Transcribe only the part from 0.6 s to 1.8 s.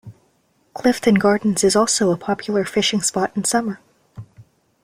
Clifton Gardens is